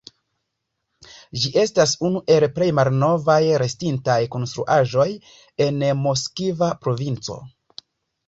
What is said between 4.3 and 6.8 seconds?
konstruaĵoj en Moskva